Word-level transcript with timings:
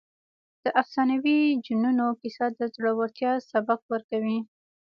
د 0.63 0.65
افسانوي 0.81 1.39
جنونو 1.65 2.05
کیسه 2.21 2.45
د 2.57 2.59
زړورتیا 2.73 3.31
سبق 3.51 3.79
ورکوي. 3.93 4.39